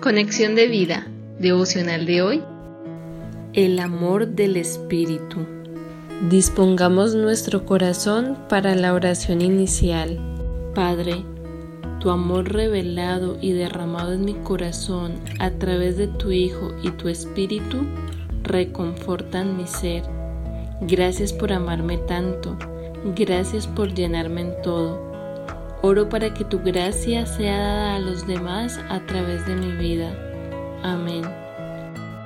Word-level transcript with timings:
Conexión 0.00 0.54
de 0.54 0.66
vida, 0.66 1.06
devocional 1.38 2.06
de 2.06 2.22
hoy. 2.22 2.42
El 3.52 3.78
amor 3.78 4.28
del 4.28 4.56
Espíritu. 4.56 5.40
Dispongamos 6.30 7.14
nuestro 7.14 7.66
corazón 7.66 8.38
para 8.48 8.74
la 8.74 8.94
oración 8.94 9.42
inicial. 9.42 10.18
Padre, 10.74 11.22
tu 12.00 12.08
amor 12.08 12.50
revelado 12.50 13.36
y 13.42 13.52
derramado 13.52 14.14
en 14.14 14.24
mi 14.24 14.32
corazón 14.36 15.20
a 15.38 15.50
través 15.50 15.98
de 15.98 16.06
tu 16.06 16.30
Hijo 16.32 16.74
y 16.82 16.92
tu 16.92 17.10
Espíritu 17.10 17.84
reconfortan 18.42 19.58
mi 19.58 19.66
ser. 19.66 20.02
Gracias 20.80 21.34
por 21.34 21.52
amarme 21.52 21.98
tanto. 21.98 22.56
Gracias 23.14 23.66
por 23.66 23.92
llenarme 23.92 24.40
en 24.40 24.62
todo. 24.62 25.09
Oro 25.82 26.10
para 26.10 26.34
que 26.34 26.44
tu 26.44 26.60
gracia 26.60 27.24
sea 27.24 27.56
dada 27.56 27.94
a 27.96 27.98
los 28.00 28.26
demás 28.26 28.78
a 28.90 29.00
través 29.06 29.46
de 29.46 29.54
mi 29.54 29.72
vida. 29.72 30.12
Amén. 30.82 31.22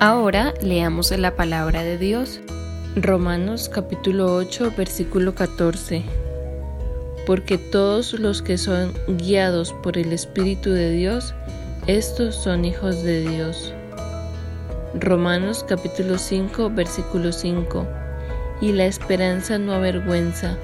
Ahora 0.00 0.52
leamos 0.60 1.12
la 1.12 1.36
palabra 1.36 1.84
de 1.84 1.96
Dios. 1.96 2.40
Romanos 2.96 3.68
capítulo 3.68 4.34
8 4.34 4.72
versículo 4.76 5.36
14. 5.36 6.02
Porque 7.24 7.56
todos 7.56 8.14
los 8.14 8.42
que 8.42 8.58
son 8.58 8.92
guiados 9.06 9.72
por 9.74 9.96
el 9.96 10.12
Espíritu 10.12 10.70
de 10.70 10.90
Dios, 10.90 11.32
estos 11.86 12.34
son 12.34 12.64
hijos 12.64 13.04
de 13.04 13.20
Dios. 13.28 13.72
Romanos 14.98 15.64
capítulo 15.68 16.18
5 16.18 16.70
versículo 16.70 17.30
5. 17.30 17.86
Y 18.60 18.72
la 18.72 18.86
esperanza 18.86 19.56
no 19.56 19.72
avergüenza 19.72 20.58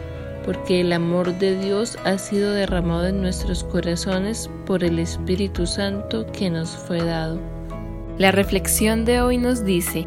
porque 0.45 0.80
el 0.80 0.92
amor 0.92 1.38
de 1.38 1.59
Dios 1.59 1.98
ha 2.05 2.19
sido 2.19 2.52
derramado 2.52 3.06
en 3.06 3.20
nuestros 3.20 3.64
corazones 3.64 4.51
por 4.66 4.84
el 4.84 4.98
Espíritu 4.98 5.66
Santo 5.66 6.27
que 6.32 6.51
nos 6.51 6.71
fue 6.71 7.02
dado. 7.02 7.38
La 8.18 8.32
reflexión 8.32 9.04
de 9.04 9.21
hoy 9.21 9.38
nos 9.38 9.65
dice, 9.65 10.07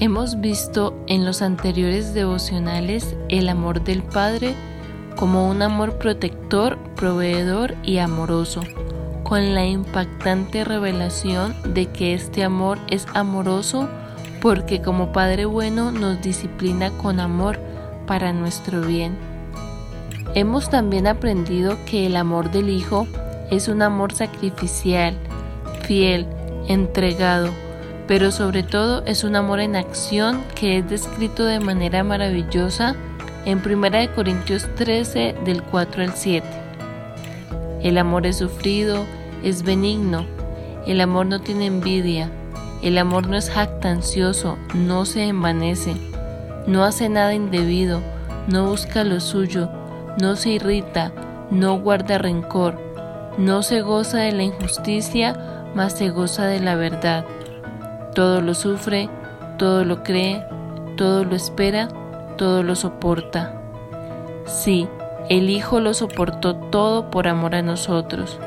hemos 0.00 0.40
visto 0.40 0.94
en 1.06 1.24
los 1.24 1.42
anteriores 1.42 2.14
devocionales 2.14 3.16
el 3.28 3.48
amor 3.48 3.82
del 3.84 4.02
Padre 4.02 4.54
como 5.16 5.48
un 5.48 5.62
amor 5.62 5.98
protector, 5.98 6.78
proveedor 6.94 7.74
y 7.82 7.98
amoroso, 7.98 8.62
con 9.22 9.54
la 9.54 9.66
impactante 9.66 10.64
revelación 10.64 11.54
de 11.74 11.86
que 11.86 12.14
este 12.14 12.44
amor 12.44 12.78
es 12.90 13.06
amoroso 13.14 13.88
porque 14.40 14.80
como 14.82 15.12
Padre 15.12 15.46
bueno 15.46 15.90
nos 15.90 16.20
disciplina 16.20 16.90
con 16.98 17.18
amor 17.18 17.58
para 18.06 18.32
nuestro 18.32 18.80
bien. 18.80 19.16
Hemos 20.34 20.70
también 20.70 21.06
aprendido 21.06 21.78
que 21.86 22.06
el 22.06 22.16
amor 22.16 22.50
del 22.50 22.68
Hijo 22.68 23.06
es 23.50 23.68
un 23.68 23.82
amor 23.82 24.12
sacrificial, 24.12 25.16
fiel, 25.82 26.26
entregado, 26.68 27.50
pero 28.06 28.30
sobre 28.30 28.62
todo 28.62 29.04
es 29.06 29.24
un 29.24 29.36
amor 29.36 29.60
en 29.60 29.76
acción 29.76 30.42
que 30.54 30.78
es 30.78 30.88
descrito 30.88 31.44
de 31.44 31.60
manera 31.60 32.04
maravillosa 32.04 32.94
en 33.44 33.62
1 33.64 34.14
Corintios 34.14 34.66
13 34.74 35.36
del 35.44 35.62
4 35.62 36.02
al 36.02 36.14
7. 36.14 36.46
El 37.82 37.98
amor 37.98 38.26
es 38.26 38.38
sufrido, 38.38 39.04
es 39.42 39.62
benigno, 39.62 40.26
el 40.86 41.00
amor 41.00 41.26
no 41.26 41.40
tiene 41.40 41.66
envidia, 41.66 42.30
el 42.82 42.98
amor 42.98 43.28
no 43.28 43.36
es 43.36 43.48
jactancioso, 43.50 44.58
no 44.74 45.04
se 45.04 45.24
envanece 45.24 45.94
no 46.66 46.84
hace 46.84 47.08
nada 47.08 47.34
indebido, 47.34 48.00
no 48.48 48.66
busca 48.66 49.04
lo 49.04 49.20
suyo, 49.20 49.70
no 50.20 50.36
se 50.36 50.50
irrita, 50.50 51.12
no 51.50 51.78
guarda 51.78 52.18
rencor, 52.18 52.78
no 53.38 53.62
se 53.62 53.82
goza 53.82 54.18
de 54.18 54.32
la 54.32 54.42
injusticia, 54.42 55.64
mas 55.74 55.92
se 55.92 56.10
goza 56.10 56.46
de 56.46 56.60
la 56.60 56.74
verdad. 56.74 57.24
Todo 58.14 58.40
lo 58.40 58.54
sufre, 58.54 59.10
todo 59.58 59.84
lo 59.84 60.02
cree, 60.02 60.44
todo 60.96 61.24
lo 61.24 61.36
espera, 61.36 61.88
todo 62.36 62.62
lo 62.62 62.74
soporta. 62.74 63.60
Sí, 64.46 64.88
el 65.28 65.50
Hijo 65.50 65.80
lo 65.80 65.92
soportó 65.92 66.56
todo 66.56 67.10
por 67.10 67.28
amor 67.28 67.54
a 67.54 67.62
nosotros. 67.62 68.38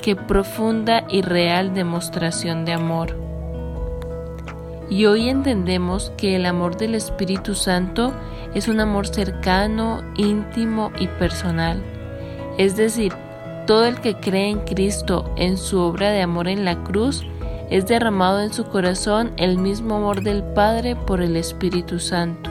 Qué 0.00 0.16
profunda 0.16 1.04
y 1.08 1.22
real 1.22 1.74
demostración 1.74 2.64
de 2.64 2.72
amor. 2.72 3.29
Y 4.90 5.06
hoy 5.06 5.28
entendemos 5.28 6.12
que 6.16 6.34
el 6.34 6.46
amor 6.46 6.76
del 6.76 6.96
Espíritu 6.96 7.54
Santo 7.54 8.12
es 8.54 8.66
un 8.66 8.80
amor 8.80 9.06
cercano, 9.06 10.02
íntimo 10.16 10.90
y 10.98 11.06
personal. 11.06 11.80
Es 12.58 12.76
decir, 12.76 13.12
todo 13.68 13.86
el 13.86 14.00
que 14.00 14.16
cree 14.16 14.50
en 14.50 14.58
Cristo, 14.60 15.32
en 15.36 15.56
su 15.56 15.78
obra 15.78 16.10
de 16.10 16.22
amor 16.22 16.48
en 16.48 16.64
la 16.64 16.82
cruz, 16.82 17.24
es 17.70 17.86
derramado 17.86 18.40
en 18.40 18.52
su 18.52 18.64
corazón 18.64 19.30
el 19.36 19.58
mismo 19.58 19.94
amor 19.94 20.22
del 20.22 20.42
Padre 20.42 20.96
por 20.96 21.22
el 21.22 21.36
Espíritu 21.36 22.00
Santo. 22.00 22.50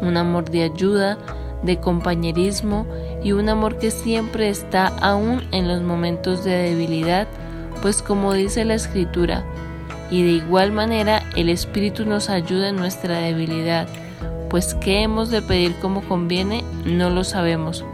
Un 0.00 0.16
amor 0.16 0.48
de 0.48 0.62
ayuda, 0.62 1.18
de 1.64 1.80
compañerismo 1.80 2.86
y 3.24 3.32
un 3.32 3.48
amor 3.48 3.78
que 3.78 3.90
siempre 3.90 4.48
está 4.48 4.86
aún 4.86 5.42
en 5.50 5.66
los 5.66 5.82
momentos 5.82 6.44
de 6.44 6.52
debilidad, 6.52 7.26
pues 7.82 8.00
como 8.00 8.32
dice 8.32 8.64
la 8.64 8.74
Escritura, 8.74 9.44
y 10.10 10.22
de 10.22 10.30
igual 10.32 10.72
manera 10.72 11.22
el 11.36 11.48
Espíritu 11.48 12.04
nos 12.04 12.30
ayuda 12.30 12.68
en 12.68 12.76
nuestra 12.76 13.18
debilidad, 13.18 13.88
pues 14.48 14.74
qué 14.74 15.02
hemos 15.02 15.30
de 15.30 15.42
pedir 15.42 15.74
como 15.80 16.02
conviene 16.02 16.64
no 16.84 17.10
lo 17.10 17.24
sabemos, 17.24 17.84